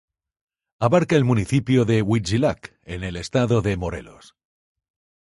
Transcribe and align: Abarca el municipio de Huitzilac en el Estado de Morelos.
Abarca 0.79 1.15
el 1.15 1.25
municipio 1.25 1.85
de 1.85 2.01
Huitzilac 2.01 2.73
en 2.85 3.03
el 3.03 3.15
Estado 3.15 3.61
de 3.61 3.77
Morelos. 3.77 4.35